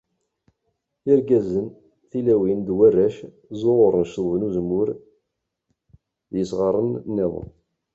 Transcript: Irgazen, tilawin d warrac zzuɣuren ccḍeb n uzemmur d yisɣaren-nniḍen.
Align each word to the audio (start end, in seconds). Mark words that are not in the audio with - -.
Irgazen, 1.13 1.67
tilawin 2.09 2.59
d 2.67 2.69
warrac 2.77 3.17
zzuɣuren 3.53 4.05
ccḍeb 4.09 4.33
n 4.37 4.45
uzemmur 4.47 4.89
d 6.31 6.33
yisɣaren-nniḍen. 6.39 7.47